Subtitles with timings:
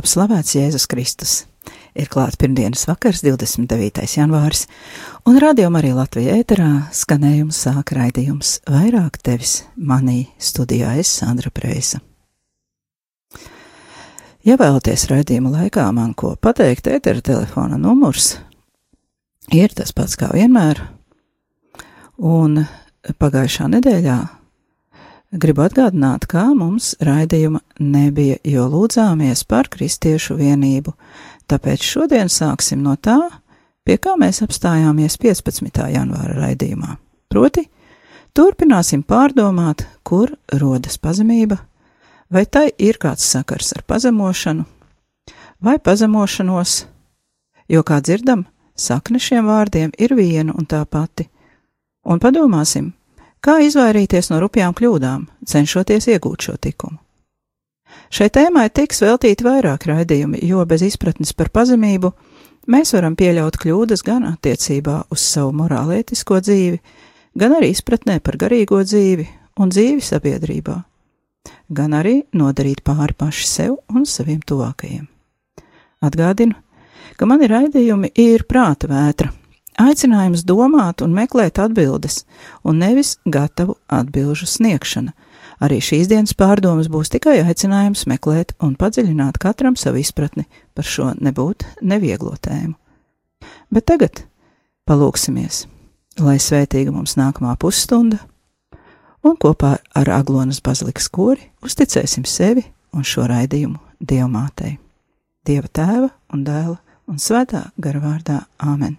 [0.00, 1.32] top slavēts Jēzus Kristus!
[1.92, 4.06] Ir klāts pirmdienas vakars, 29.
[4.16, 4.62] janvāris,
[5.28, 12.00] un radījumā arī Latvijā ēterā skanējums sāk raidījums vairāk tevis manī studijā es Sandra Preisa.
[14.46, 18.38] Ja vēlaties raidījuma laikā man ko pateikt, ētera telefona numurs
[19.52, 20.80] ir tas pats kā vienmēr,
[22.16, 22.62] un
[23.20, 24.20] pagājušā nedēļā
[25.30, 30.90] Gribu atgādināt, kā mums raidījuma nebija, jo lūdzāmies par kristiešu vienību,
[31.46, 33.20] tāpēc šodien sāksim no tā,
[33.86, 35.86] pie kā mēs apstājāmies 15.
[35.94, 36.96] janvāra raidījumā.
[37.30, 37.68] Proti,
[38.34, 41.60] turpināsim pārdomāt, kur rodas pazemība,
[42.26, 44.66] vai tai ir kāds sakars ar pazemošanu,
[45.62, 46.80] vai pazemošanos,
[47.70, 51.30] jo, kā dzirdam, sakne šiem vārdiem ir viena un tā pati,
[52.02, 52.96] un padomāsim,
[53.40, 56.98] Kā izvairīties no rupjām kļūdām, cenšoties iegūt šo likumu?
[58.12, 62.10] Šai tēmai tiks veltīti vairāk raidījumi, jo bez izpratnes par pazemību
[62.70, 66.82] mēs varam pieļaut kļūdas gan attiecībā uz savu morālētisko dzīvi,
[67.40, 70.76] gan arī izpratnē par garīgo dzīvi un dzīvi sabiedrībā,
[71.72, 75.08] gan arī nodarīt pāri paši sev un saviem tuvākajiem.
[76.04, 76.60] Atgādinu,
[77.16, 79.32] ka mani raidījumi ir prāta vētra,
[79.80, 82.24] Aicinājums domāt un meklēt atbildes,
[82.68, 85.14] un nevis gatavu atbilžu sniegšana.
[85.64, 90.46] Arī šīs dienas pārdomas būs tikai aicinājums meklēt un padziļināt katram savu izpratni
[90.76, 92.76] par šo nebūt nevieglo tēmu.
[93.72, 94.24] Bet tagad
[94.88, 95.64] palūksimies,
[96.20, 98.20] lai svētīga mums nākamā pusstunda,
[99.24, 102.64] un kopā ar Aglonas bazilikas kori uzticēsim sevi
[102.96, 104.78] un šo raidījumu Dievmātei,
[105.46, 106.76] Dieva tēva un dēla
[107.08, 108.98] un svētā gara vārdā Āmen.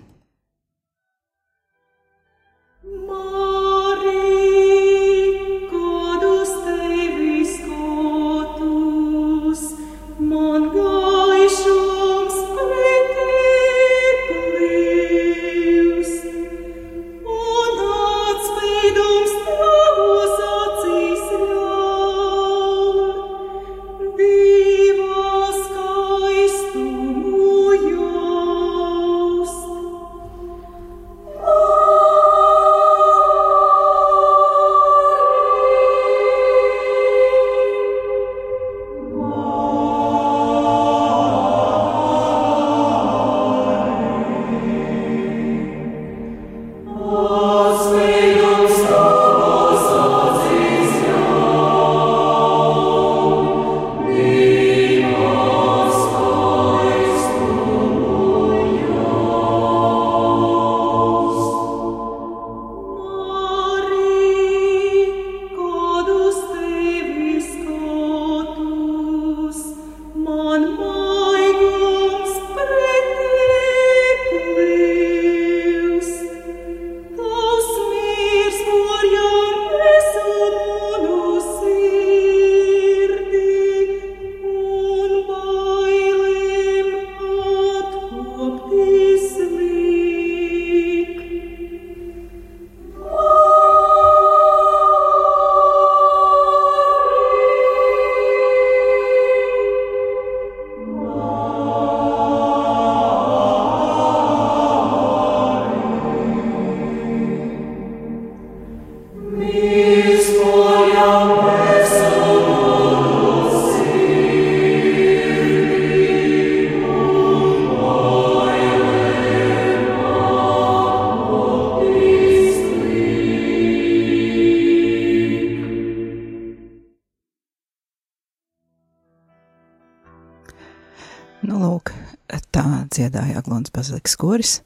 [133.41, 134.59] Aglons Bazilikas koris.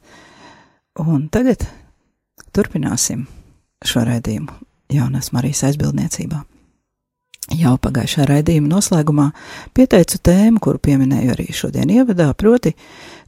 [1.00, 1.64] Un tagad
[2.56, 3.26] turpināsim
[3.84, 4.52] šo raidījumu
[4.92, 6.42] jaunās Marijas aizbildniecībā.
[7.54, 9.28] Jau pagājušā raidījuma noslēgumā
[9.76, 12.72] pieteicu tēmu, kuru pieminēju arī šodien ievadā, proti,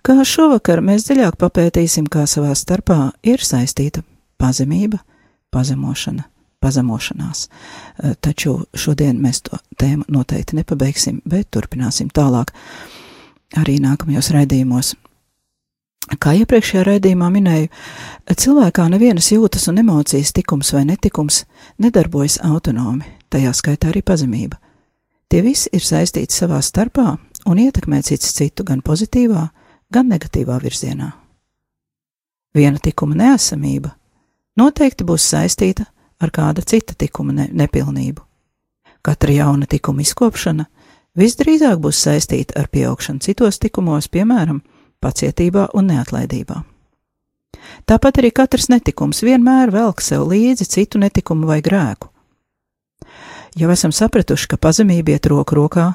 [0.02, 4.02] kā šovakar mēs dziļāk papētīsim, kā savā starpā ir saistīta
[4.42, 4.98] pazemība,
[5.54, 6.26] pazemošana,
[6.58, 7.46] pazemošanās.
[7.46, 12.50] Eh, taču šodien mēs to tēmu noteikti nepabeigsim, bet turpināsim tālāk
[13.56, 14.96] arī nākamajos raidījumos.
[16.18, 17.68] Kā iepriekšējā raidījumā minēju,
[18.32, 21.42] cilvēkā nevienas jūtas un emocijas tikums vai netikums
[21.82, 24.56] nedarbojas autonomi, tajā skaitā arī pazemība.
[25.28, 29.42] Tie visi ir saistīti savā starpā un ietekmē cits citu gan pozitīvā,
[29.92, 31.10] gan negatīvā virzienā.
[32.56, 33.92] Viena tikuma neesamība
[34.56, 35.84] noteikti būs saistīta
[36.18, 38.24] ar kāda cita tikuma ne nepilnību.
[39.04, 40.66] Katra jauna tikuma izkopšana
[41.18, 44.62] visdrīzāk būs saistīta ar pieaugšanu citos tikumos, piemēram,
[45.04, 46.62] pacietībā un neatlaidībā.
[47.88, 52.10] Tāpat arī katrs netikums vienmēr velk sev līdzi citu netikumu vai grēku.
[53.58, 55.86] Jau esam sapratuši, ka pazemība iet roku rokā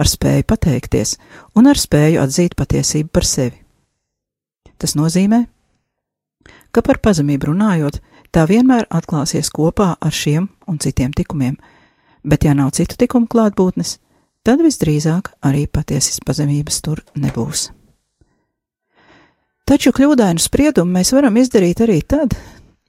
[0.00, 1.16] ar spēju pateikties
[1.58, 3.58] un ar spēju atzīt patiesību par sevi.
[4.80, 5.42] Tas nozīmē,
[6.72, 7.98] ka par pazemību runājot,
[8.32, 11.58] tā vienmēr atklāsies kopā ar šiem un citiem tikumiem,
[12.24, 13.98] bet ja nav citu tikumu klātbūtnes,
[14.46, 17.68] tad visdrīzāk arī patiesas pazemības tur nebūs.
[19.68, 22.34] Taču kļūdainu spriedumu mēs varam izdarīt arī tad,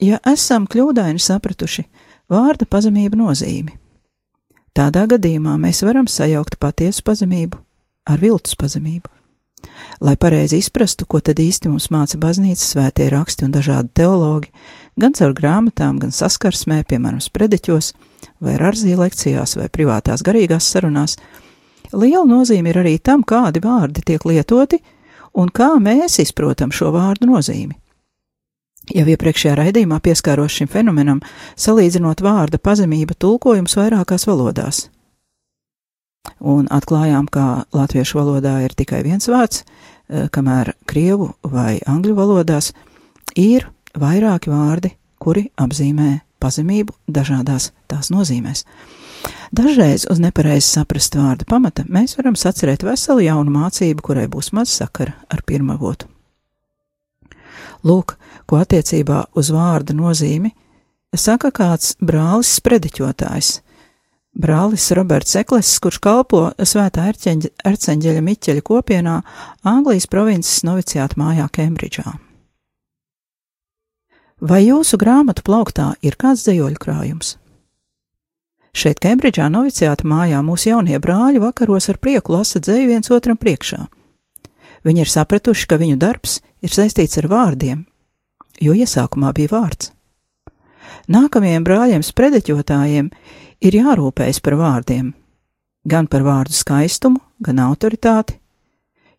[0.01, 1.85] ja esam kļūdaini sapratuši
[2.31, 3.77] vārda pazemība nozīmi.
[4.71, 7.59] Tādā gadījumā mēs varam sajaukt patiesu pazemību
[8.07, 9.09] ar viltus pazemību.
[10.01, 14.49] Lai pareizi izprastu, ko tad īsti mums māca baznīcas svētie raksti un dažādi teologi,
[14.97, 17.91] gan caur grāmatām, gan saskarsmē, piemēram, sprediķos,
[18.41, 21.17] vai arzīja lekcijās, vai privātās garīgās sarunās,
[21.93, 24.81] liela nozīme ir arī tam, kādi vārdi tiek lietoti,
[25.33, 27.77] un kā mēs izprotam šo vārdu nozīmi.
[28.91, 31.21] Jau iepriekšējā raidījumā pieskāros šim fenomenam,
[31.59, 34.87] salīdzinot vārda pazemība tulkojums vairākās valodās.
[36.41, 42.73] Un atklājām, ka latviešu valodā ir tikai viens vārds, eh, kamēr krievu vai angļu valodās
[43.35, 48.65] ir vairāki vārdi, kuri apzīmē pazemību dažādās tās nozīmēs.
[49.51, 54.71] Dažreiz uz nepareizi saprast vārdu pamata mēs varam sacerēt veselu jaunu mācību, kurai būs maz
[54.71, 56.07] sakara ar pirmavotu.
[57.83, 58.15] Lūk,
[58.45, 60.53] ko attiecībā uz vārda nozīmi
[61.17, 63.59] saka kāds brālis sprediķotājs.
[64.31, 69.17] Brālis Roberts Eklesis, kurš kalpo svētā erceņģeļa Miķeļa kopienā
[69.67, 72.13] Anglijas provinces noviciāta mājā Kembridžā.
[74.39, 77.35] Vai jūsu grāmatu plauktā ir kāds dejoļu krājums?
[78.71, 83.83] Šeit, Kembridžā, noviciāta mājā, mūsu jaunie brāļi vakaros ar prieku lasa dzēju viens otram priekšā.
[84.87, 87.83] Viņi ir sapratuši, ka viņu darbs ir saistīts ar vārdiem,
[88.63, 89.91] jo iesākumā bija vārds.
[91.11, 93.11] Nākamajiem brāļiem, sprediķotājiem,
[93.61, 95.11] ir jārūpējas par vārdiem,
[95.83, 98.37] gan par vārdu skaistumu, gan autoritāti,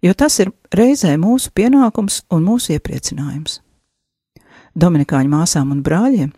[0.02, 3.60] jo tas ir reizē mūsu pienākums un mūsu iepriecinājums.
[4.72, 6.32] Dominikāņu māsām un brāļiem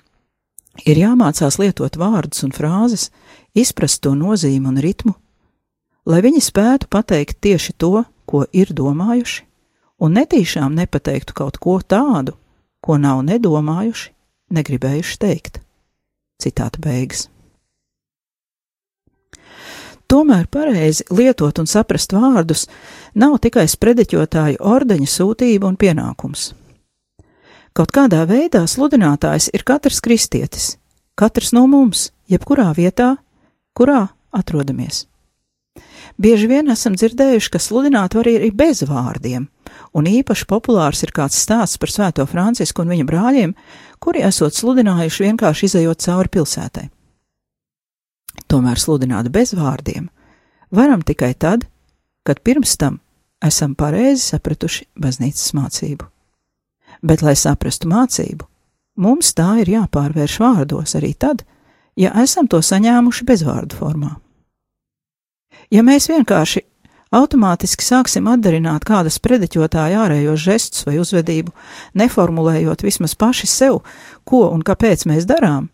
[0.83, 3.11] Ir jāmācās lietot vārdus un frāzes,
[3.54, 5.14] izprast to nozīmi un ritmu,
[6.11, 9.45] lai viņi spētu pateikt tieši to, ko ir domājuši,
[10.02, 12.35] un netīšām nepateiktu kaut ko tādu,
[12.83, 14.11] ko nav nedomājuši,
[14.50, 15.62] negribējuši teikt.
[16.43, 17.28] Citāta beigas.
[20.11, 22.66] Tomēr pareizi lietot un saprast vārdus
[23.16, 26.50] nav tikai sprediķotāju ordeņa sūtība un pienākums.
[27.75, 30.76] Kaut kādā veidā sludinātājs ir katrs kristietis,
[31.19, 33.16] katrs no mums, jebkurā vietā,
[33.75, 35.09] kurā atrodamies.
[36.14, 39.49] Bieži vien esam dzirdējuši, ka sludināt var arī bez vārdiem,
[39.90, 43.57] un īpaši populārs ir kāds stāsts par Svēto Francisku un viņa brāļiem,
[43.99, 46.87] kuri esot sludinājuši vienkārši izējot cauri pilsētai.
[48.47, 50.12] Tomēr sludināt bez vārdiem
[50.71, 51.66] varam tikai tad,
[52.23, 53.02] kad pirms tam
[53.43, 56.13] esam pareizi sapratuši baznīcas mācību
[57.04, 58.46] bet, lai saprastu mācību,
[59.04, 61.44] mums tā ir jāpārvērš vārdos arī tad,
[61.96, 64.14] ja esam to saņēmuši bezvārdu formā.
[65.73, 66.64] Ja mēs vienkārši
[67.14, 71.54] automātiski sāksim atdarināt kādas prediķotāja ārējos žestus vai uzvedību,
[71.99, 73.80] neformulējot vismaz paši sev,
[74.26, 75.68] ko un kāpēc mēs darām,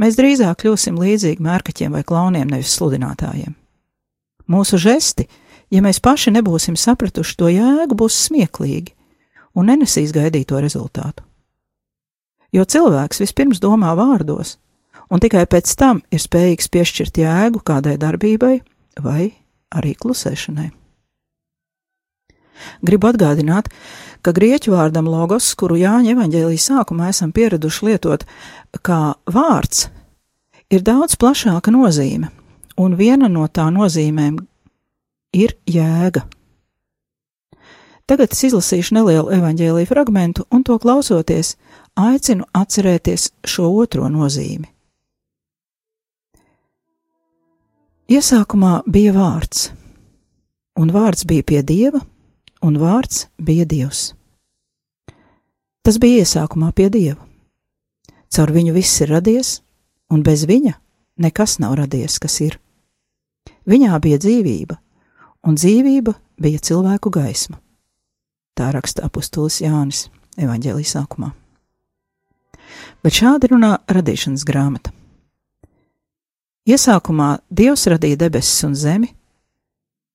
[0.00, 3.54] mēs drīzāk kļūsim līdzīgi mērkaķiem vai klauniem, nevis sludinātājiem.
[4.50, 5.26] Mūsu žesti,
[5.74, 8.95] ja mēs paši nebūsim sapratuši to jēgu, būs smieklīgi,
[9.56, 11.24] un nenesīs gaidīto rezultātu.
[12.54, 14.56] Jo cilvēks vispirms domā vārdos,
[15.10, 18.54] un tikai pēc tam ir spējīgs piešķirt jēgu kādai darbībai
[19.02, 19.30] vai
[19.74, 20.70] arī klusēšanai.
[22.86, 23.68] Gribu atgādināt,
[24.24, 28.24] ka grieķu vārdam logos, kuru Jāņa evaņģēlī sākumā esam pieraduši lietot
[28.86, 29.88] kā vārds,
[30.72, 32.30] ir daudz plašāka nozīme,
[32.80, 34.40] un viena no tā nozīmēm
[35.36, 36.24] ir jēga.
[38.06, 41.56] Tagad es izlasīšu nelielu evaņģēlīju fragmentu, un to klausoties,
[41.98, 44.68] aicinu atcerēties šo otro nozīmi.
[48.06, 49.72] Iesākumā bija vārds,
[50.78, 51.98] un vārds bija pie dieva,
[52.62, 54.12] un vārds bija dievs.
[55.82, 57.18] Tas bija iesākumā pie dieva.
[58.30, 59.56] Caur viņu viss ir radies,
[60.14, 60.76] un bez viņa
[61.26, 62.60] nekas nav radies, kas ir.
[63.66, 64.78] Viņā bija dzīvība,
[65.46, 67.58] un dzīvība bija cilvēku gaisma.
[68.56, 70.06] Tā raksta apustulis Jānis
[70.40, 71.32] evaņģēlijas sākumā.
[73.04, 74.92] Bet šādi runā radīšanas grāmata.
[76.66, 79.12] Iesākumā Dievs radīja debesis un zemi,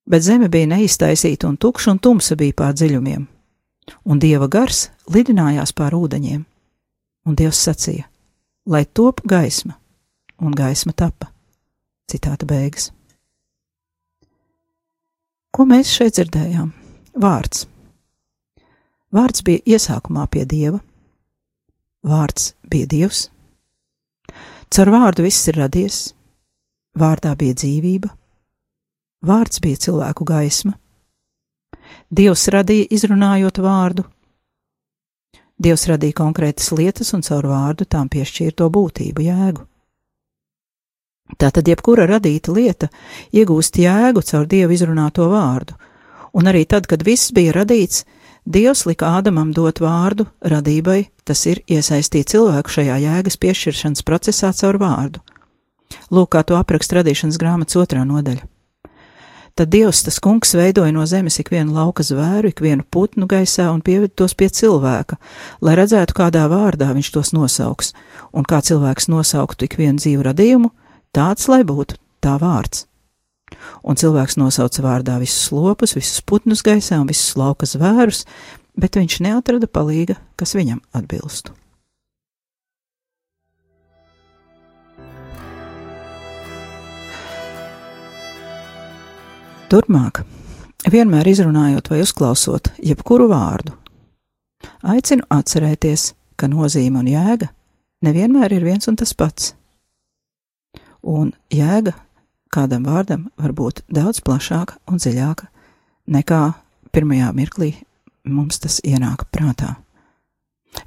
[0.09, 3.27] bet zeme bija neiztaisīta un tukša, un tumsa bija pār dziļumiem,
[4.03, 6.41] un Dieva gars lidinājās pār ūdeņiem,
[7.25, 8.09] un Dievs sacīja:
[8.67, 9.77] Lai top gaisma,
[10.41, 11.31] un gaisma tapa.
[12.11, 12.89] Citāta beigas.
[15.51, 16.73] Ko mēs šeit dzirdējām?
[17.15, 17.70] Vārds.
[19.11, 20.79] Vārds bija iesākumā pie dieva,
[22.07, 23.25] vārds bija dievs.
[24.71, 25.97] Caur vārdu viss ir radies,
[26.95, 28.07] vārdā bija dzīvība,
[29.27, 30.77] vārds bija cilvēku gaisma.
[32.07, 34.05] Dievs radīja izrunājot vārdu.
[35.61, 39.67] Dievs radīja konkrētas lietas un caur vārdu tām piešķīra to būtību, jēgu.
[41.39, 42.87] Tātad jebkura radīta lieta
[43.35, 45.75] iegūst jēgu caur Dievu izrunāto vārdu,
[46.35, 48.05] un arī tad, kad viss bija radīts,
[48.45, 54.79] Dievs lika Ādamam dot vārdu radībai, tas ir iesaistīt cilvēku šajā jēgas piešķiršanas procesā caur
[54.81, 55.21] vārdu.
[56.09, 58.47] Lūk, kā to apraksta radīšanas grāmatas otrā nodaļa.
[59.53, 64.15] Tad Dievs, tas kungs, veidoja no zemes ikvienu lauka zvēru, ikvienu putnu gaisā un pieved
[64.17, 65.19] tos pie cilvēka,
[65.61, 67.91] lai redzētu, kādā vārdā viņš tos nosauks,
[68.33, 70.71] un kā cilvēks nosauktu ikvienu dzīvu radījumu,
[71.13, 72.87] tāds lai būtu tā vārds
[73.83, 78.25] un cilvēks nosauca vārdā visus lopus, visus putnus gaisā un visus lauka zvērus,
[78.77, 81.55] bet viņš neatrada palīga, kas viņam atbilstu.
[89.71, 90.25] Turpmāk,
[90.91, 93.77] vienmēr izrunājot vai uzklausot jebkuru vārdu,
[94.83, 97.47] aicinu atcerēties, ka nozīme un jēga
[98.03, 99.53] nevienmēr ir viens un tas pats.
[101.01, 101.93] Un jēga
[102.53, 105.47] kādam vārdam var būt daudz plašāka un dziļāka
[106.11, 106.41] nekā
[106.91, 107.73] pirmajā mirklī
[108.27, 109.75] mums tas ienāk prātā.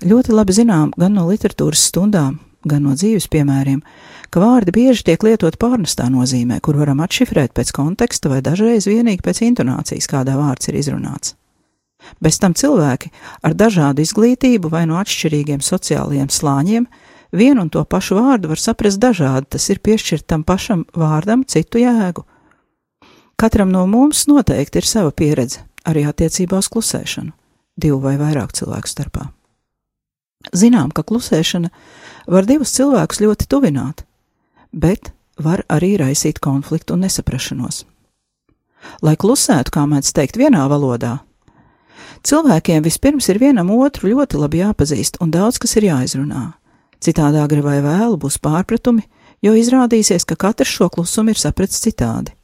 [0.04, 3.82] Ļoti labi zinām gan no literatūras stundām, gan no dzīves piemēriem,
[4.32, 9.24] ka vārdi bieži tiek lietot pārnestā nozīmē, kur varam atšifrēt pēc konteksta vai dažreiz vienīgi
[9.24, 11.36] pēc intonācijas, kādā vārds ir izrunāts.
[12.20, 13.10] Bez tam cilvēki
[13.44, 16.88] ar dažādu izglītību vai no atšķirīgiem sociālajiem slāņiem
[17.32, 21.82] vienu un to pašu vārdu var saprast dažādi, tas ir piešķirt tam pašam vārdam citu
[21.82, 22.24] jēgu.
[23.36, 27.32] Katram no mums noteikti ir sava pieredze, arī attiecībā uz klusēšanu,
[27.76, 29.28] divu vai vairāk cilvēku starpā.
[30.52, 31.70] Zinām, ka klusēšana
[32.30, 34.04] var divus cilvēkus ļoti tuvināt,
[34.72, 37.84] bet var arī raisīt konfliktu un nesaprašanos.
[39.02, 41.16] Lai klusētu, kā mēdz teikt, vienā valodā,
[42.28, 46.52] cilvēkiem vispirms ir vienam otru ļoti labi jāpazīst un daudz kas ir jāizrunā.
[47.02, 49.04] Citādi agri vai vēlu būs pārpratumi,
[49.44, 52.34] jo izrādīsies, ka katrs šo klusumu ir sapratis citādi.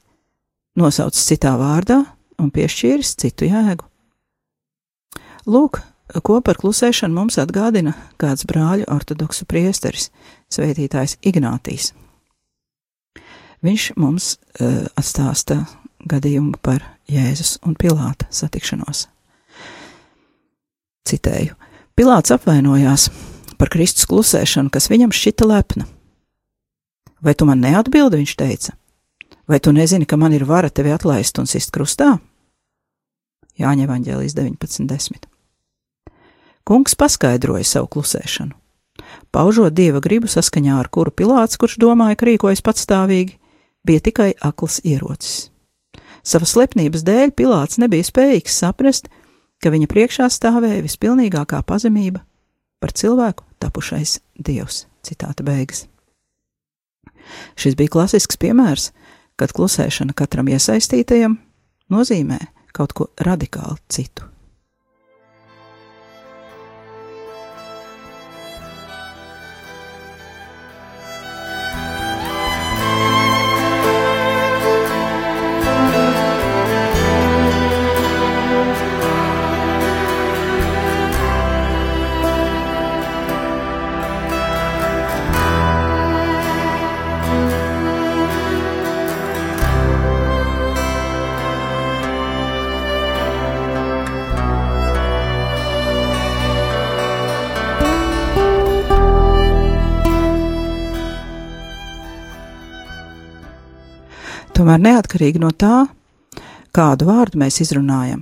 [0.78, 2.02] Nosaucis citā vārdā
[2.40, 3.87] un piešķīris citu jēgu.
[5.50, 5.80] Lūk,
[6.23, 10.11] ko par klusēšanu mums atgādina kāds brāļu ortodoksu priesteris,
[10.52, 11.92] svētītājs Ignātijs.
[13.64, 15.64] Viņš mums uh, atstāsta
[16.09, 19.07] gadījumu par Jēzus un Pilāta satikšanos.
[21.09, 21.57] Citēju:
[21.99, 23.09] Pilāts apvainojās,
[23.60, 25.84] par Kristus klusēšanu, kas viņam šķita lepna.
[27.20, 28.76] Vai tu man neatbildi, viņš teica?
[29.50, 32.14] Vai tu nezini, ka man ir vara tevi atlaist un sist krustā?
[33.60, 35.28] Jāņa evaņģēlijas 19.10.
[36.64, 38.56] Kungs paskaidroja savu klusēšanu.
[39.34, 43.36] Paužot dieva gribu saskaņā ar kuru Pilāts, kurš domāja, ka rīkojas patstāvīgi,
[43.84, 45.50] bija tikai akls ierocis.
[46.24, 49.12] Savas slepnības dēļ Pilāts nebija spējīgs saprast,
[49.60, 52.24] ka viņa priekšā stāvēja vispilnīgākā pazemība
[52.80, 54.87] par cilvēku tapušais dievs.
[55.04, 55.87] Citāta beigas.
[57.56, 58.90] Šis bija klasisks piemērs,
[59.40, 61.38] kad klusēšana katram iesaistītajam
[61.92, 62.40] nozīmē
[62.76, 64.29] kaut ko radikāli citu.
[104.60, 105.86] Tomēr neatkarīgi no tā,
[106.76, 108.18] kādu vārdu mēs izrunājam,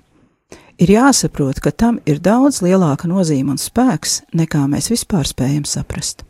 [0.79, 6.23] ir jāsaprot, ka tam ir daudz lielāka nozīme un spēks, nekā mēs vispār spējam saprast.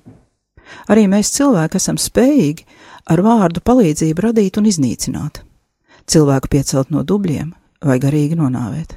[0.88, 2.64] Arī mēs cilvēki esam spējīgi
[3.04, 5.42] ar vārdu palīdzību radīt un iznīcināt,
[6.08, 7.52] cilvēku piecelt no dubļiem
[7.84, 8.96] vai garīgi nonāvēt.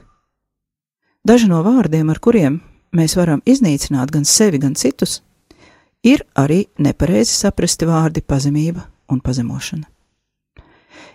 [1.28, 2.62] Daži no vārdiem, ar kuriem
[2.96, 5.20] mēs varam iznīcināt gan sevi, gan citus,
[6.08, 9.92] ir arī nepareizi saprasti vārdi pazemība un pazemošana.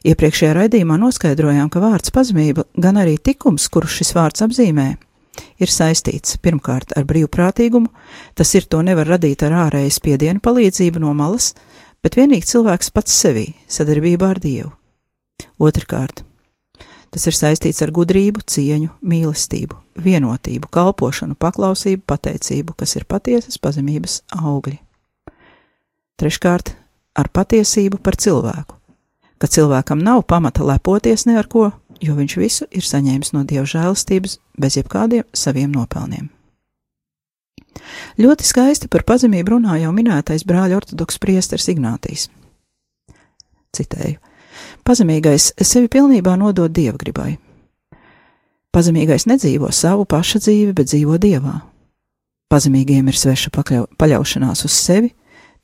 [0.04, 4.90] Iepriekšējā raidījumā noskaidrojām, ka vārds pazemība, gan arī tikums, kurus šis vārds apzīmē,
[5.62, 7.88] ir saistīts pirmkārt ar brīvprātīgumu,
[8.36, 11.54] tas ir to nevar radīt ar ārējas spiedienu palīdzību no malas,
[12.04, 14.72] bet vienīgi cilvēks pats sevī, sadarbībā ar Dievu.
[15.60, 16.22] Otrakārt,
[17.12, 24.20] tas ir saistīts ar gudrību, cieņu, mīlestību, vienotību, kalpošanu, paklausību, pateicību, kas ir patiesas pazemības
[24.36, 24.78] augļi.
[26.16, 26.72] Treškārt,
[27.16, 28.75] ar patiesību par cilvēku,
[29.38, 33.66] ka cilvēkam nav pamata lepoties ne ar ko, jo viņš visu ir saņēmis no dieva
[33.68, 36.30] žēlastības bez jebkādiem saviem nopelniem.
[38.16, 42.30] Ļoti skaisti par pazemību runā jau minētais brāļa ortodoks priesteris Ignātijs.
[43.76, 44.16] Citēju:
[44.86, 47.36] Pazemīgais sevi pilnībā nodod dievgribai.
[48.72, 51.60] Pazemīgais nedzīvo savu paša dzīvi, bet dzīvo dievā.
[52.52, 55.10] Pazemīgiem ir sveša pakļau, paļaušanās uz sevi,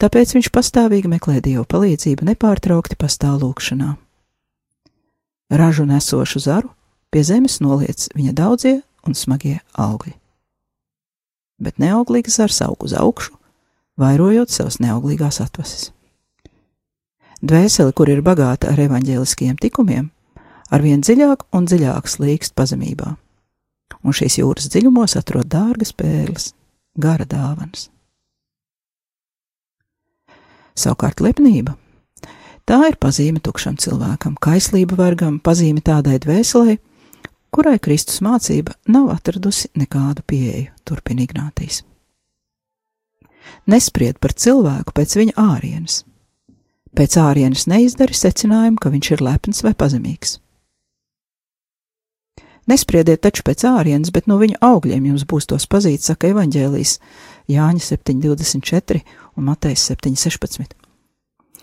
[0.02, 3.94] tāpēc viņš pastāvīgi meklē dievu palīdzību, nepārtraukti pastāv lūkšanā
[5.52, 6.68] ražu nesošu zaru,
[7.10, 10.14] pie zemes noliec viņa daudzie un smagie augļi.
[11.62, 13.36] Bet neauglīgs zars aug uz augšu,
[14.00, 15.92] vairojot savas neauglīgās atvases.
[17.42, 20.10] Dvēseli, kur ir bagāta ar evaņģēliskiem tikumiem,
[20.70, 23.16] arvien dziļāk un dziļāk slīkst pazemībā,
[24.02, 26.52] un šīs jūras dziļumos atrod dārgas pērles,
[26.96, 27.90] gara dāvanas.
[30.78, 31.76] Savukārt lepnība
[32.68, 36.76] Tā ir pazīme tukšam cilvēkam, kaislība vergam, pazīme tādai dvēselē,
[37.52, 41.82] kurai Kristus mācība nav atradusi nekādu pieeju, turpina Ignātīs.
[43.66, 46.04] Nespried par cilvēku pēc viņa ārienes.
[46.94, 50.38] Pēc ārienes neizdari secinājumu, ka viņš ir lepns vai pazemīgs.
[52.70, 56.98] Nespriediet taču pēc ārienes, bet no viņa augļiem jums būs tos pazīt, saka evaņģēlijas
[57.50, 59.02] Jāņa 7.24
[59.36, 60.76] un Matejas 7.16.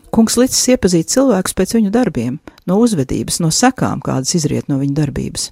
[0.10, 4.98] Kungs licis iepazīt cilvēkus pēc viņu darbiem, no uzvedības, no sekām, kādas izriet no viņu
[4.98, 5.52] darbības.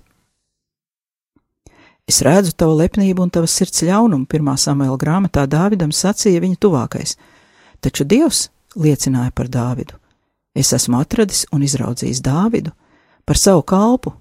[2.07, 7.17] Es redzu tavu lepnību un tavas sirds ļaunumu, pirmā samuēla grāmatā Dāvidam sacīja viņa tuvākais,
[7.83, 8.47] taču Dievs
[8.79, 9.99] liecināja par Dāvidu.
[10.57, 12.73] Es esmu atradis un izraudzījis Dāvidu
[13.27, 14.15] par savu kalpu,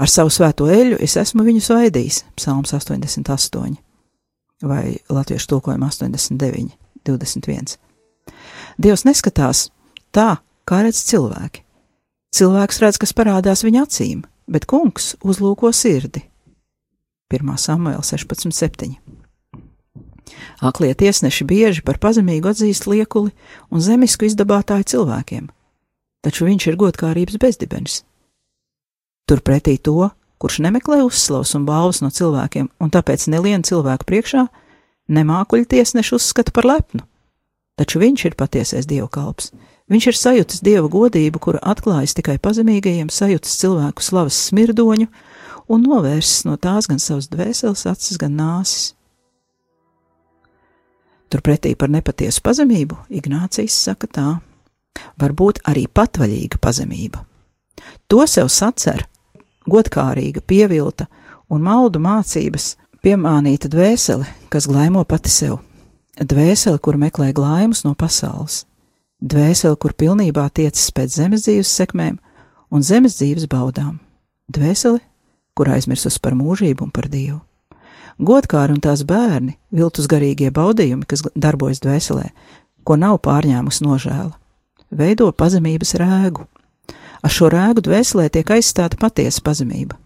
[0.00, 3.87] ar savu svēto eļu es esmu viņu svaidījis, psalms 88
[4.62, 7.76] vai latviešu tulkojuma 89, 21.
[8.78, 9.68] Dievs neskatās
[10.14, 11.64] tā, kā redz cilvēki.
[12.34, 16.24] Cilvēks redz, kas parādās viņa acīm, bet kungs uzlūko sirdi.
[17.32, 17.54] 1.
[17.60, 18.96] Samuēlā 16.7.
[20.60, 23.32] Aklie tiesneši bieži par pazemīgu atzīst liekuli
[23.70, 25.48] un zemisku izdabātāju cilvēkiem,
[26.24, 28.02] taču viņš ir godkārības bezdibenis.
[29.28, 34.48] Turpretī to, kurš nemeklē uzslavas un balvas no cilvēkiem, un tāpēc nelien cilvēku priekšā,
[35.08, 37.06] nemākuļu tiesneši uzskata par lepnu
[37.78, 39.52] taču viņš ir patiesais dievu kalps.
[39.88, 45.08] Viņš ir sajūtis dieva godību, kura atklājas tikai pazemīgajiem, sajūtis cilvēku slavas smirdoņu
[45.72, 48.92] un novērsis no tās gan savas dvēseles acis, gan nāsis.
[51.28, 54.28] Turpretī par nepatiesu pazemību Ignācijas saka tā:
[55.20, 57.24] var būt arī patvaļīga pazemība.
[58.08, 59.06] To sev sacer
[59.70, 61.06] godkārīga, pievilta
[61.48, 65.58] un maldu mācības piemānīta dvēsele, kas glaimo pati sev
[66.24, 68.64] dvēseli, kur meklē glājumus no pasaules,
[69.22, 72.18] dvēseli, kur pilnībā tiecas pēc zemes dzīves sekmēm
[72.70, 73.98] un zemes dzīves baudām,
[74.50, 75.00] dvēseli,
[75.54, 77.40] kur aizmirsus par mūžību un par Dievu.
[78.18, 82.32] Godkāri un tās bērni, viltus garīgie baudījumi, kas darbojas dvēselē,
[82.82, 84.32] ko nav pārņēmusi nožēla,
[84.90, 86.48] veido pazemības rēgu.
[87.22, 89.98] Ar šo rēgu dvēselē tiek aizstāta patiesa pazemība.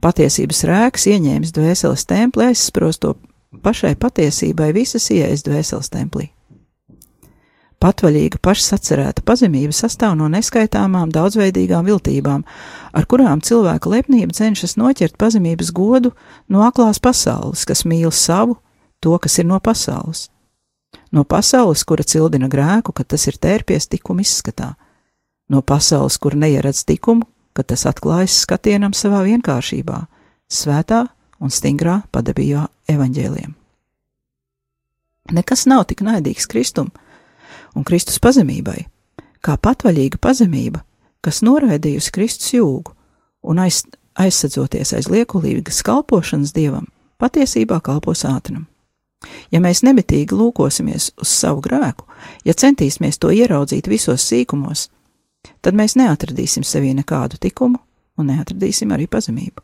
[0.00, 3.16] Patiesības rēks ieņēmis dvēseles templē, aizsprosto
[3.64, 6.30] pašai patiesībai visas ieejas dvēseles templī.
[7.80, 12.42] Patvaļīga pašsacerēta pazemība sastāv no neskaitāmām daudzveidīgām viltībām,
[12.92, 16.12] ar kurām cilvēka lepnība cenšas noķert pazemības godu
[16.48, 18.58] no aklās pasaules, kas mīl savu,
[19.00, 20.28] to, kas ir no pasaules.
[21.10, 24.74] No pasaules, kura cildina grēku, kad tas ir tērpies tikuma izskatā,
[25.50, 29.98] no pasaules, kur neieredz tikumu, kad tas atklājas skatienam savā vienkāršībā,
[30.50, 31.04] svētā
[31.42, 33.56] un stingrā padabījā evaņģēliem.
[35.34, 36.90] Nekas nav tik naidīgs Kristum
[37.76, 38.86] un Kristus pazemībai,
[39.44, 40.82] kā patvaļīga pazemība,
[41.22, 42.94] kas noraidījusi Kristus jūgu
[43.46, 43.84] un aiz,
[44.18, 46.88] aizsadzoties aiz liekulīgas kalpošanas dievam,
[47.20, 48.66] patiesībā kalpo sātanam.
[49.52, 52.06] Ja mēs nemitīgi lūkosimies uz savu grēku,
[52.44, 54.88] ja centīsimies to ieraudzīt visos sīkumos,
[55.60, 57.80] tad mēs neatradīsim sevī nekādu tikumu
[58.18, 59.62] un neatradīsim arī pazemību.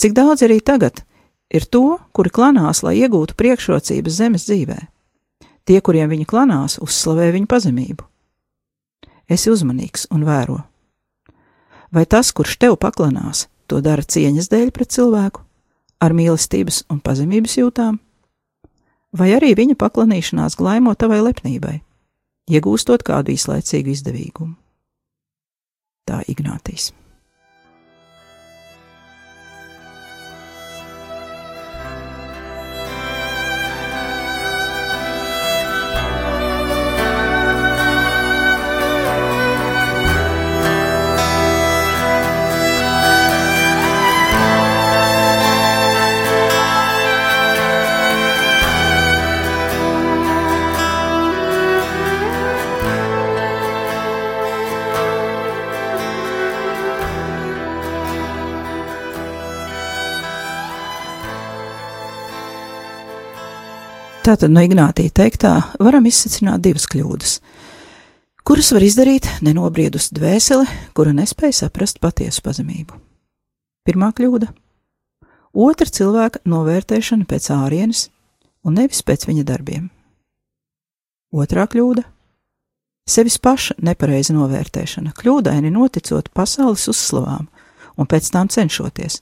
[0.00, 1.04] Cik daudz arī tagad
[1.52, 4.78] ir to, kuri klanās, lai iegūtu priekšrocības zemes dzīvē.
[5.68, 8.06] Tie, kuriem viņi klanās, uzslavē viņu pazemību.
[9.30, 10.62] Esi uzmanīgs un vēro.
[11.92, 15.44] Vai tas, kurš tev paklanās, to dara cieņas dēļ pret cilvēku,
[16.02, 18.00] ar mīlestības un pazemības jūtām?
[19.12, 21.80] vai arī viņa paklanīšanās glaimo tavai lepnībai,
[22.50, 24.56] iegūstot kādu īslaicīgu izdevīgumu.
[26.08, 26.90] Tā Ignātīs.
[64.22, 65.50] Tātad no Ignātija teiktā
[65.82, 67.30] varam izsacināt divas kļūdas,
[68.46, 70.62] kuras var izdarīt nenobriedus dvēsele,
[70.94, 72.94] kura nespēja saprast patiesu pazemību.
[73.82, 74.46] Pirmā kļūda-
[75.66, 78.04] otra cilvēka novērtēšana pēc ārienes
[78.62, 79.90] un nevis pēc viņa darbiem.
[81.34, 82.04] Otrā kļūda-
[83.14, 87.48] sevis paša nepareiza novērtēšana, kļūdaini noticot pasaules uzslavām
[87.98, 89.20] un pēc tām cenšoties,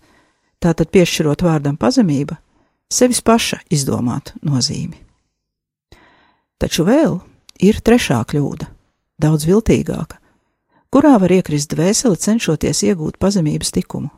[0.60, 2.36] tātad piešķirot vārdam pazemība
[2.90, 4.98] sevis paša izdomātu nozīmi.
[6.61, 7.18] Taču vēl
[7.62, 8.68] ir trešā kļūda,
[9.20, 10.18] daudz viltīgāka,
[10.92, 14.11] kurā var iekrist dvēseli cenšoties iegūt pazemības likumu.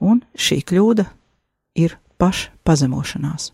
[0.00, 1.04] Un šī kļūda
[1.78, 3.50] ir pašpazemošanās.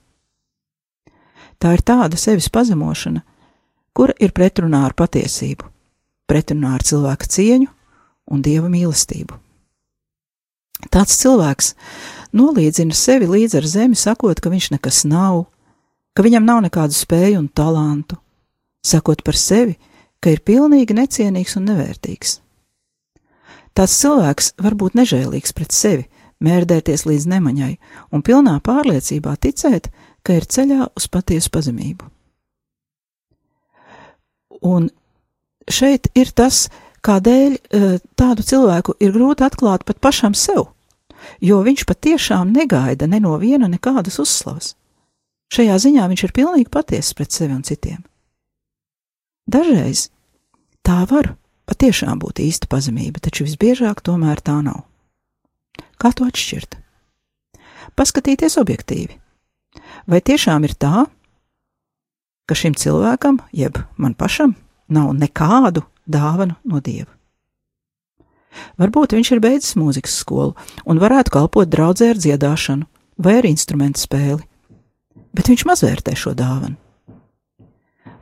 [1.57, 3.23] Tā ir tāda sevis pazemošana,
[3.97, 5.67] kura ir pretrunā ar patiesību,
[6.29, 7.69] pretrunā ar cilvēka cieņu
[8.33, 9.39] un dieva mīlestību.
[10.93, 11.73] Tāds cilvēks
[12.37, 15.47] nolīdzina sevi līdz ar zemi, sakot, ka viņš nekas nav,
[16.17, 18.19] ka viņam nav nekādu spēju un talantu,
[18.85, 19.77] sakot par sevi,
[20.21, 22.41] ka ir pilnīgi necienīgs un nevērtīgs.
[23.77, 26.07] Tāds cilvēks var būt nežēlīgs pret sevi,
[26.41, 27.73] mērdēties līdz nemaņai
[28.13, 29.91] un pilnā pārliecībā ticēt,
[30.25, 32.09] ka ir ceļā uz patiesu pazemību.
[34.67, 34.89] Un
[35.69, 36.67] šeit ir tas,
[37.05, 40.73] kādēļ eh, tādu cilvēku ir grūti atklāt pat pašam sev
[41.41, 44.75] jo viņš patiešām negaida ne no viena nekādas uzslavas.
[45.53, 48.03] Šajā ziņā viņš ir pilnīgi patiesis pret sevi un citiem.
[49.47, 50.09] Dažreiz
[50.87, 51.37] tā var
[51.71, 54.83] patiešām būt īsta pazemība, taču visbiežāk tomēr tā nav.
[56.03, 56.79] Kā to atšķirt?
[57.97, 59.17] Paskatīties objektīvi.
[60.07, 61.07] Vai tiešām ir tā,
[62.47, 64.55] ka šim cilvēkam, jeb man pašam,
[64.89, 67.16] nav nekādu dāvanu no dieva?
[68.81, 72.87] Varbūt viņš ir beidzis mūzikas skolu un varētu kalpot draudzē ar dziedāšanu
[73.23, 74.43] vai ar instrumentu spēli,
[75.37, 76.77] bet viņš mazvērtē šo dāvanu.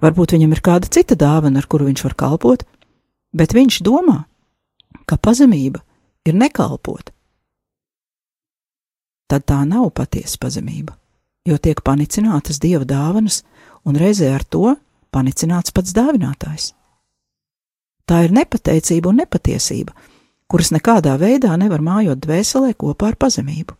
[0.04, 2.64] Varbūt viņam ir kāda cita dāvana, ar kuru viņš var kalpot,
[3.32, 4.24] bet viņš domā,
[5.08, 5.80] ka pazemība
[6.28, 7.10] ir nekalpot.
[9.30, 10.96] Tad tā nav patiesa pazemība,
[11.48, 13.42] jo tiek panicinātas dieva dāvanas
[13.88, 14.74] un reizē ar to
[15.14, 16.72] panicināts pats dāvinātājs.
[18.04, 19.94] Tā ir nepateicība un nepatiesība,
[20.50, 23.76] kuras nekādā veidā nevar mājot dvēselē kopā ar pazemību.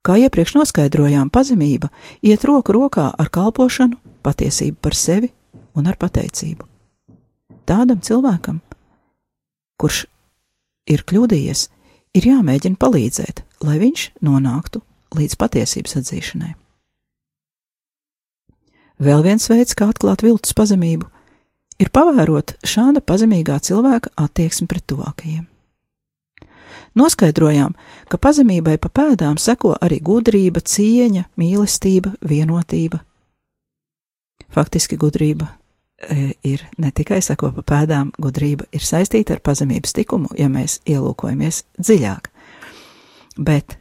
[0.00, 1.90] Kā iepriekš noskaidrojām, pazemība
[2.24, 5.28] iet roku rokā ar kalpošanu, patiesību par sevi
[5.76, 6.64] un ar pateicību.
[7.68, 8.62] Tādam cilvēkam,
[9.76, 10.06] kurš
[10.88, 11.66] ir kļūdījies,
[12.16, 14.80] ir jāmēģina palīdzēt, lai viņš nonāktu
[15.16, 16.54] līdz patiesības atzīšanai.
[19.00, 21.06] Vēl viens veids, kā atklāt viltus pazemību,
[21.80, 25.46] ir pavērot šāda pazemīgā cilvēka attieksmi pret tuvākajiem.
[26.98, 27.76] Noskaidrojām,
[28.10, 32.98] ka pazemībai pa pēdām seko arī gudrība, cieņa, mīlestība, vienotība.
[34.50, 35.46] Faktiski gudrība
[36.02, 40.80] e, ir ne tikai seko pa pēdām, gudrība ir saistīta ar pazemības tikumu, ja mēs
[40.90, 42.30] ielūkojamies dziļāk.
[43.38, 43.78] Bet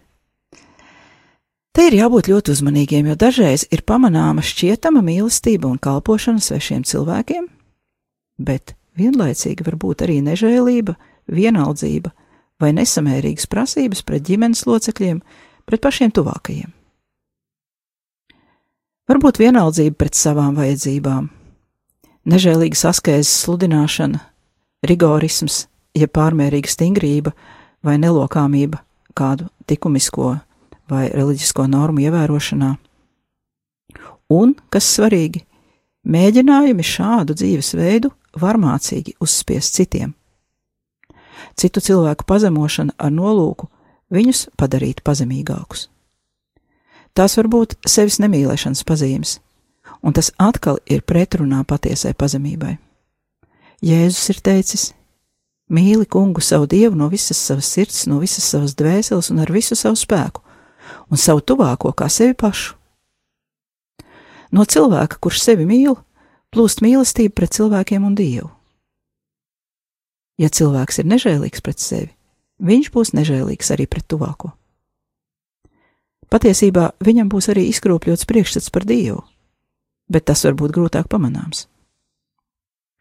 [1.73, 7.49] te ir jābūt ļoti uzmanīgiem, jo dažreiz ir pamanāma šķietama mīlestība un kalpošana svešiem cilvēkiem,
[8.39, 10.95] bet vienlaicīgi var būt arī nežēlība,
[11.29, 12.11] vienaldzība
[12.59, 15.21] vai nesamērīgas prasības pret ģimenes locekļiem,
[15.67, 16.71] pret pašiem tuvākajiem.
[19.09, 21.29] Varbūt vienaldzība pret savām vajadzībām,
[22.29, 24.21] nežēlīga saskēzes sludināšana
[24.85, 25.63] rigorisms,
[25.97, 27.33] ja pārmērīga stingrība
[27.85, 28.83] vai nelokāmība
[29.17, 30.35] kādu likumisko
[30.89, 32.69] vai reliģisko normu ievērošanā.
[34.29, 35.41] Un, kas svarīgi,
[36.09, 40.13] mēģinājumi šādu dzīvesveidu varmācīgi uzspiest citiem.
[41.59, 43.69] Citu cilvēku pazemošana ar nolūku
[44.13, 45.87] viņus padarīt pazemīgākus.
[47.13, 49.39] Tās var būt sevis nemīlēšanas pazīmes,
[50.05, 52.77] un tas atkal ir pretrunā patiesai pazemībai.
[53.85, 54.89] Jēzus ir teicis:
[55.69, 59.77] Mīli kungu savu dievu no visas savas sirds, no visas savas dvēseles un ar visu
[59.77, 60.41] savu spēku,
[61.11, 62.78] un savu tuvāko kā sevi pašu.
[64.51, 65.95] No cilvēka, kurš sevi mīl,
[66.53, 68.49] plūst mīlestība pret cilvēkiem un dievu.
[70.39, 72.09] Ja cilvēks ir nežēlīgs pret sevi,
[72.63, 74.53] viņš būs nežēlīgs arī pret tuvāko.
[76.29, 79.21] Patiesībā viņam būs arī izkropļots priekšstats par dievu,
[80.09, 81.67] bet tas var būt grūtāk pamanāms.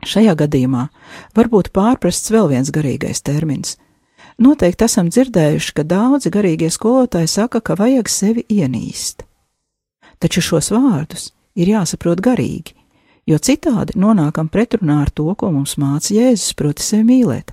[0.05, 0.89] Šajā gadījumā
[1.35, 3.77] var būt pārprasts vēl viens garīgais termins.
[4.39, 9.25] Noteikti esam dzirdējuši, ka daudzi garīgie skolotāji saka, ka vajag sevi ienīst.
[10.23, 12.75] Taču šos vārdus ir jāsaprot garīgi,
[13.29, 17.53] jo citādi nonākam pretrunā ar to, ko mums māca Jēzus, proti sevi mīlēt.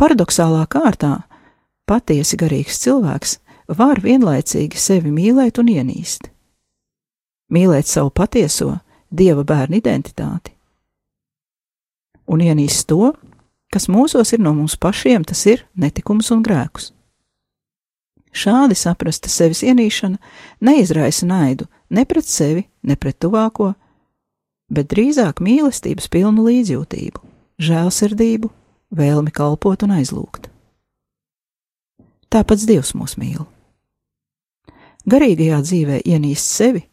[0.00, 1.14] Paradoxālā kārtā
[1.88, 3.38] patiesi garīgs cilvēks
[3.78, 6.30] var vienlaicīgi sevi mīlēt un ienīst.
[7.50, 8.78] Mīlēt savu patieso,
[9.10, 10.54] dieva bērnu identitāti
[12.30, 13.12] un ienīst to,
[13.74, 16.92] kas mūsos ir no mums pašiem, tas ir netikums un grēkus.
[18.30, 20.18] Šādi saprasta sevis ienīšana
[20.62, 23.72] neizraisa naidu ne pret sevi, ne pret tuvāko,
[24.70, 27.22] bet drīzāk mīlestības pilnu līdzjūtību,
[27.58, 28.50] žēlsirdību,
[28.94, 30.46] vēlmi kalpot un aizlūgt.
[32.30, 33.42] Tāpēc Dievs mūs mīl.
[35.10, 36.84] Garīgajā dzīvē ienīst sevi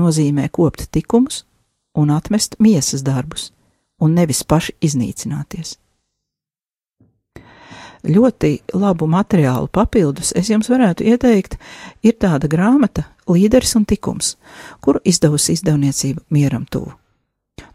[0.00, 1.44] nozīmē kopt likumus
[1.94, 3.50] un atmest miesas darbus,
[4.00, 5.76] un nevis paši iznīcināties.
[8.00, 11.58] Ļoti labu materiālu papildus es jums varētu ieteikt,
[12.02, 14.36] ir tāda grāmata Līderis un tikums,
[14.80, 16.94] kuru izdevusi izdevniecība Mieram tuvu.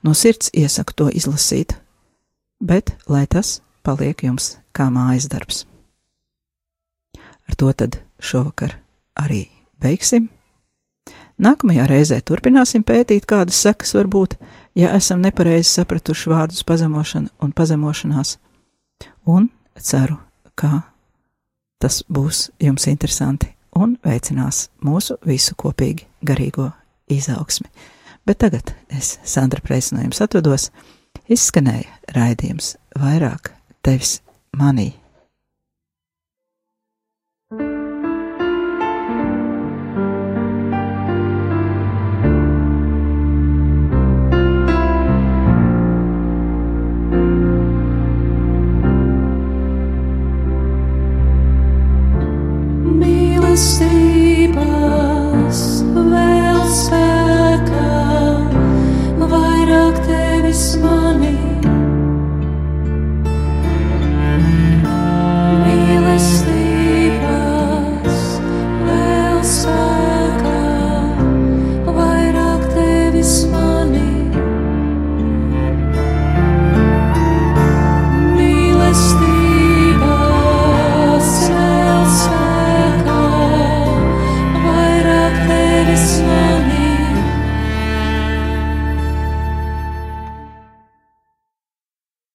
[0.03, 1.77] No sirds iesaku to izlasīt,
[2.59, 5.65] bet lai tas paliek jums kā mājas darbs.
[7.45, 8.79] Ar to tad šovakar
[9.21, 9.45] arī
[9.81, 10.31] beigsim.
[11.37, 14.37] Nākamajā reizē turpināsim pētīt, kādas sekas var būt,
[14.75, 18.37] ja esam nepareizi sapratuši vārdus pazemošana un pazemošanās.
[19.27, 19.49] Un
[19.81, 20.17] ceru,
[20.55, 20.81] ka
[21.79, 26.71] tas būs jums interesanti un veicinās mūsu visu kopīgi garīgo
[27.11, 27.67] izaugsmi.
[28.25, 30.71] Bet tagad es, Sandra Preis, no jums atvados,
[31.29, 33.51] izskanēja raidījums vairāk
[33.85, 34.19] tevis
[34.57, 34.93] manī.